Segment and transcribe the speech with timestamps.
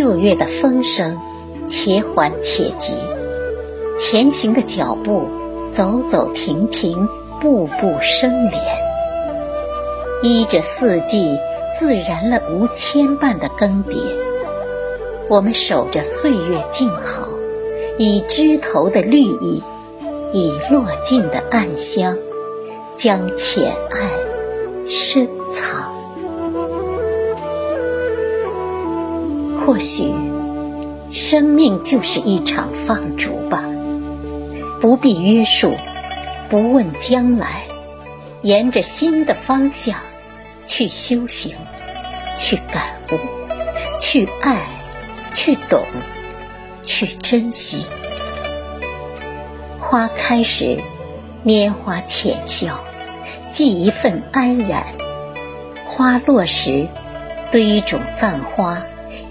[0.00, 1.18] 六月的风声，
[1.68, 2.94] 且缓且急，
[3.98, 5.28] 前行的脚步
[5.68, 7.06] 走走停停，
[7.38, 8.62] 步步生莲，
[10.22, 11.36] 依着四季
[11.78, 13.94] 自然了无牵绊的更迭。
[15.28, 17.28] 我们守着岁月静好，
[17.98, 19.62] 以枝头的绿意，
[20.32, 22.16] 以落尽的暗香，
[22.96, 24.08] 将浅爱
[24.88, 25.99] 深藏。
[29.70, 30.12] 或许，
[31.12, 33.62] 生命就是一场放逐吧，
[34.80, 35.76] 不必约束，
[36.48, 37.62] 不问将来，
[38.42, 39.96] 沿着新的方向
[40.64, 41.54] 去修行，
[42.36, 43.16] 去感悟，
[44.00, 44.60] 去爱，
[45.32, 45.84] 去懂，
[46.82, 47.86] 去珍惜。
[49.78, 50.80] 花开时，
[51.44, 52.80] 拈花浅笑，
[53.48, 54.82] 寄一份安然；
[55.86, 56.88] 花落时，
[57.52, 58.82] 堆冢葬花。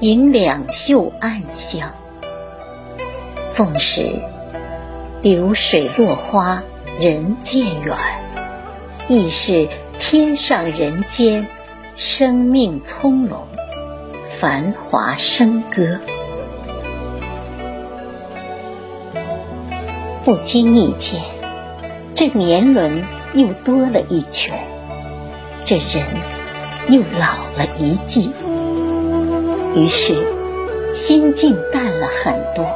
[0.00, 1.92] 迎两袖暗香，
[3.48, 4.22] 纵使
[5.22, 6.62] 流水落花
[7.00, 7.96] 人渐远，
[9.08, 9.68] 亦是
[9.98, 11.48] 天上人间，
[11.96, 13.38] 生命葱茏，
[14.28, 15.98] 繁华笙歌。
[20.24, 21.20] 不经意间，
[22.14, 23.02] 这年轮
[23.34, 24.56] 又多了一圈，
[25.64, 26.04] 这人
[26.88, 28.30] 又老了一季。
[29.78, 30.16] 于是，
[30.92, 32.66] 心境淡了很多，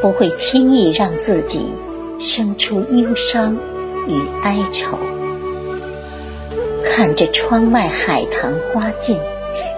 [0.00, 1.70] 不会轻易让自己
[2.18, 3.54] 生出忧伤
[4.08, 4.96] 与哀愁。
[6.82, 9.20] 看着窗外海棠花径，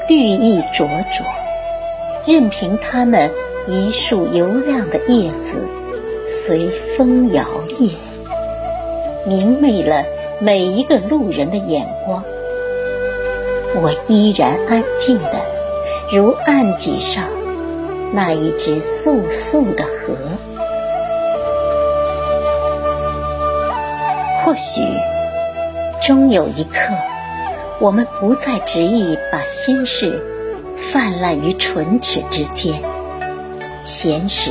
[0.08, 1.26] 绿意灼灼，
[2.28, 3.28] 任凭它们
[3.66, 5.56] 一束油亮的叶子
[6.24, 7.44] 随风摇
[7.80, 7.90] 曳，
[9.26, 10.04] 明媚了
[10.38, 12.22] 每一个路人的眼光。
[13.74, 15.61] 我依然安静的。
[16.10, 17.24] 如案几上
[18.12, 20.14] 那一只素素的河，
[24.44, 24.82] 或许
[26.02, 26.78] 终有一刻，
[27.80, 30.22] 我们不再执意把心事
[30.76, 32.82] 泛滥于唇齿之间。
[33.82, 34.50] 闲时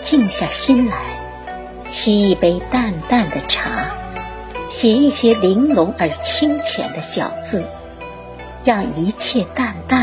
[0.00, 0.96] 静下心来，
[1.88, 3.70] 沏一杯淡淡的茶，
[4.66, 7.62] 写一些玲珑而清浅的小字，
[8.64, 10.02] 让一切淡淡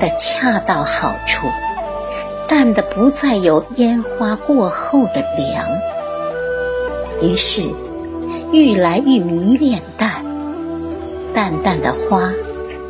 [0.00, 0.10] 的。
[0.16, 1.46] 恰到好处，
[2.48, 5.64] 淡的不再有烟花过后的凉。
[7.22, 7.62] 于是，
[8.52, 10.24] 愈来愈迷恋淡，
[11.34, 12.30] 淡淡的花，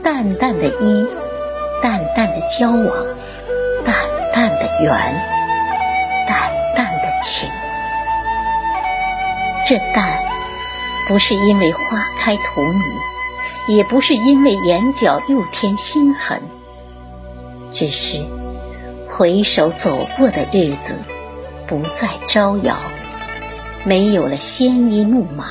[0.03, 1.07] 淡淡的衣，
[1.83, 2.87] 淡淡的交往，
[3.85, 3.95] 淡
[4.33, 4.93] 淡的缘，
[6.27, 7.49] 淡淡的情。
[9.67, 10.09] 这淡，
[11.09, 11.81] 不是因为花
[12.19, 12.81] 开荼蘼，
[13.69, 16.41] 也不是因为眼角又添心痕。
[17.73, 18.19] 只是
[19.09, 20.97] 回首走过的日子
[21.67, 22.77] 不再招摇，
[23.85, 25.51] 没有了鲜衣怒马，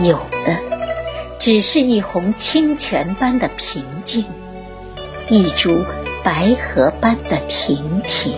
[0.00, 0.14] 有
[0.46, 0.56] 的
[1.38, 4.24] 只是一泓清泉般的平静，
[5.28, 5.84] 一株
[6.24, 8.34] 白荷般的亭亭。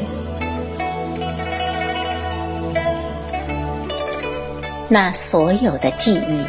[4.88, 6.44] 那所有的记忆，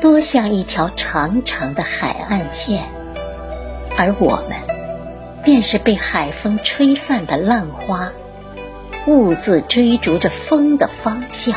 [0.00, 2.84] 多像一条长长的海岸线，
[3.96, 4.75] 而我们。
[5.46, 8.10] 便是被海风吹散的浪花，
[9.06, 11.54] 兀自追逐着风的方向。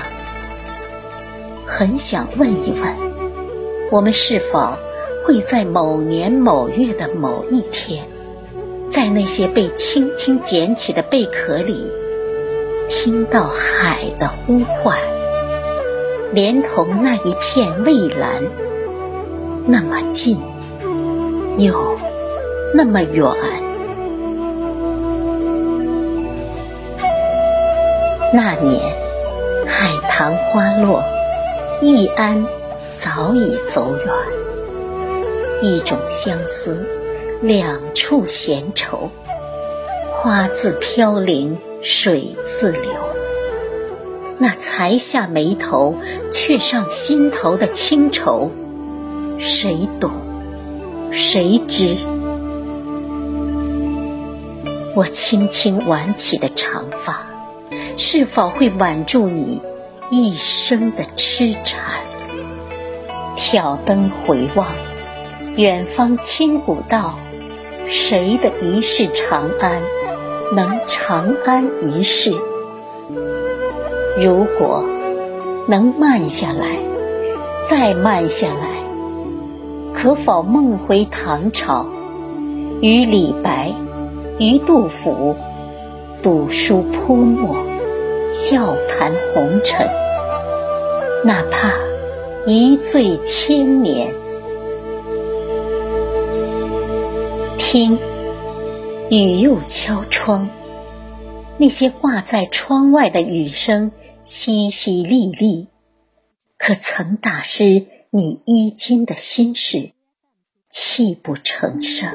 [1.66, 2.96] 很想问一问，
[3.90, 4.78] 我们是否
[5.26, 8.06] 会在某年某月的某一天，
[8.92, 11.92] 在那些被轻轻捡起的贝壳里，
[12.92, 15.00] 听到海的呼唤，
[16.32, 18.44] 连同那一片蔚蓝，
[19.66, 20.38] 那么近，
[21.58, 21.98] 又
[22.76, 23.26] 那么远。
[28.32, 28.80] 那年，
[29.66, 31.04] 海棠花落，
[31.82, 32.46] 易安
[32.94, 34.14] 早已走远。
[35.64, 36.86] 一种相思，
[37.42, 39.10] 两处闲愁。
[40.12, 42.92] 花自飘零，水自流。
[44.38, 45.96] 那才下眉头，
[46.32, 48.52] 却上心头的清愁，
[49.40, 50.12] 谁懂？
[51.12, 51.98] 谁知？
[54.96, 57.26] 我轻轻挽起的长发。
[58.02, 59.62] 是否会挽住你
[60.10, 62.00] 一生的痴缠？
[63.36, 64.68] 挑灯回望，
[65.58, 67.20] 远方千古道，
[67.90, 69.82] 谁的一世长安
[70.56, 72.32] 能长安一世？
[74.18, 74.86] 如果
[75.68, 76.78] 能慢下来，
[77.70, 81.86] 再慢下来，可否梦回唐朝，
[82.80, 83.74] 与李白、
[84.40, 85.36] 与杜甫
[86.24, 87.58] 读书泼墨，
[88.32, 89.88] 笑谈红尘。
[91.26, 91.74] 哪怕
[92.46, 94.14] 一醉千年，
[97.58, 97.98] 听
[99.10, 100.50] 雨又敲窗，
[101.58, 103.92] 那些挂在窗外的雨声
[104.24, 105.68] 淅淅沥沥，
[106.58, 109.92] 可曾打湿你衣襟的心事，
[110.70, 112.10] 泣不成声？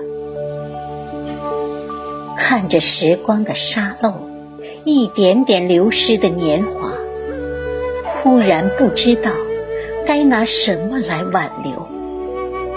[2.39, 4.15] 看着时光的沙漏，
[4.85, 6.93] 一点点流失的年华。
[8.05, 9.31] 忽然不知道
[10.07, 11.89] 该拿什么来挽留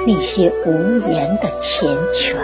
[0.06, 0.72] 那些无
[1.10, 2.36] 言的缱绻。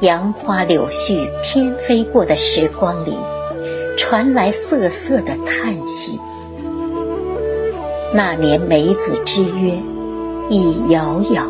[0.00, 3.16] 杨花柳絮翩飞过的时光里，
[3.96, 6.18] 传来瑟瑟的叹息。
[8.12, 9.80] 那年梅子之约
[10.48, 11.44] 已遥遥，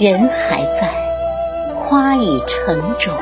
[0.00, 0.92] 人还在，
[1.76, 3.14] 花已成种。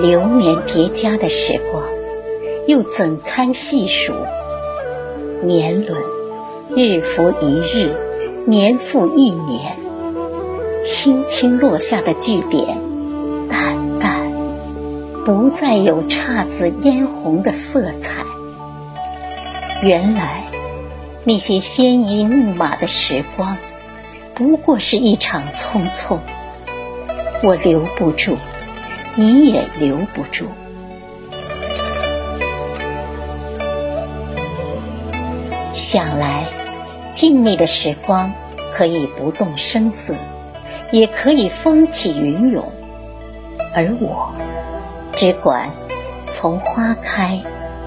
[0.00, 1.82] 流年叠加的时光，
[2.66, 4.12] 又怎堪细数？
[5.42, 6.02] 年轮，
[6.76, 7.94] 日复一日，
[8.46, 9.76] 年复一年，
[10.82, 12.78] 轻轻落下的句点，
[13.48, 14.30] 淡淡，
[15.24, 18.22] 不再有姹紫嫣红的色彩。
[19.82, 20.44] 原来，
[21.24, 23.56] 那些鲜衣怒马的时光，
[24.34, 26.18] 不过是一场匆匆。
[27.42, 28.36] 我留不住。
[29.18, 30.46] 你也留不住。
[35.72, 36.44] 想来，
[37.12, 38.32] 静谧的时光
[38.74, 40.14] 可以不动声色，
[40.92, 42.70] 也可以风起云涌，
[43.74, 44.34] 而我
[45.14, 45.70] 只管
[46.26, 47.40] 从花开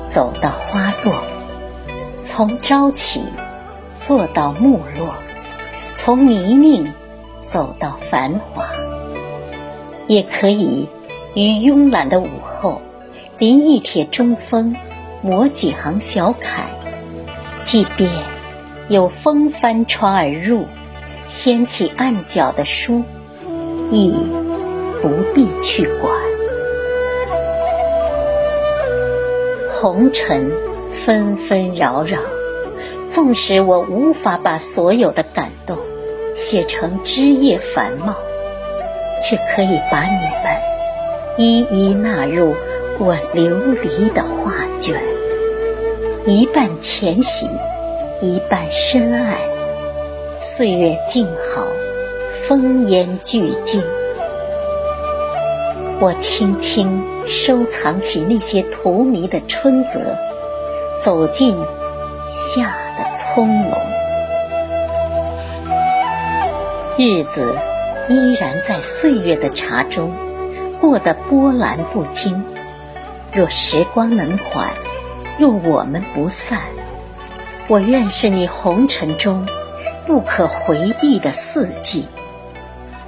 [0.03, 1.23] 走到花落，
[2.19, 3.21] 从朝起
[3.95, 5.13] 坐到暮落，
[5.93, 6.91] 从泥泞
[7.39, 8.65] 走到繁华，
[10.07, 10.87] 也可以。
[11.35, 12.27] 于慵懒的午
[12.59, 12.81] 后，
[13.37, 14.75] 临一帖中风，
[15.23, 16.63] 摹几行小楷。
[17.61, 18.09] 即便
[18.87, 20.65] 有风翻窗而入，
[21.27, 23.03] 掀起案角的书，
[23.91, 24.13] 亦
[25.01, 26.11] 不必去管。
[29.73, 30.51] 红尘
[30.93, 32.19] 纷纷扰扰，
[33.05, 35.77] 纵使我无法把所有的感动
[36.33, 38.15] 写成枝叶繁茂，
[39.21, 40.78] 却可以把你们。
[41.41, 42.53] 一一纳入
[42.99, 45.01] 我流离的画卷，
[46.25, 47.47] 一半浅喜，
[48.19, 49.37] 一半深爱。
[50.37, 51.25] 岁月静
[51.55, 51.65] 好，
[52.43, 53.81] 风烟俱静。
[56.01, 60.01] 我轻轻收藏起那些荼蘼的春泽，
[61.01, 61.55] 走进
[62.27, 62.63] 夏
[62.97, 63.77] 的葱茏。
[66.97, 67.55] 日子
[68.09, 70.11] 依然在岁月的茶中。
[70.81, 72.43] 过得波澜不惊。
[73.33, 74.69] 若时光能缓，
[75.37, 76.61] 若我们不散，
[77.67, 79.45] 我愿是你红尘中
[80.07, 82.07] 不可回避的四季。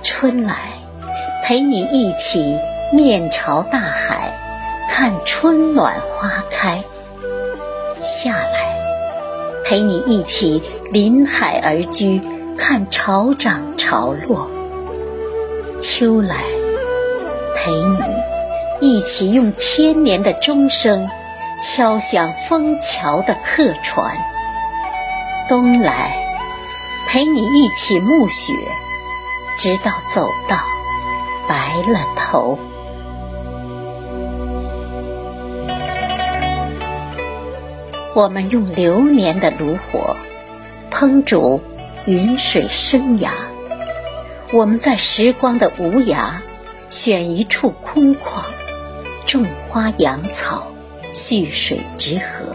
[0.04, 0.74] 春来，
[1.44, 2.60] 陪你一起
[2.94, 4.32] 面朝大海，
[4.90, 6.84] 看春暖花开；
[8.00, 8.78] 夏来，
[9.66, 12.22] 陪你一起临海而居，
[12.58, 14.48] 看潮涨潮落；
[15.80, 16.51] 秋来。
[17.56, 21.10] 陪你一起用千年的钟声
[21.62, 24.16] 敲响枫桥的客船，
[25.48, 26.12] 冬来
[27.08, 28.54] 陪你一起暮雪，
[29.58, 30.58] 直到走到
[31.48, 32.58] 白了头。
[38.14, 40.18] 我们用流年的炉火
[40.92, 41.62] 烹煮
[42.06, 43.30] 云水生涯，
[44.52, 46.32] 我们在时光的无涯。
[46.92, 48.44] 选一处空旷，
[49.26, 50.68] 种花养草，
[51.10, 52.54] 蓄水植河，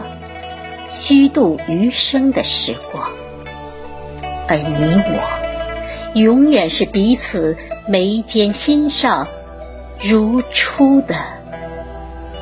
[0.87, 3.09] 虚度余生的时光。
[4.47, 4.75] 而你
[5.07, 9.27] 我，永远是彼此眉间心上
[9.99, 11.15] 如初的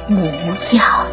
[0.09, 0.19] 模
[0.73, 1.05] 样。